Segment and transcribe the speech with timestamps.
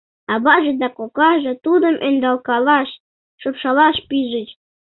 [0.33, 2.89] Аваже да кокаже тудым ӧндалкалаш,
[3.41, 4.49] шупшалаш пижыч.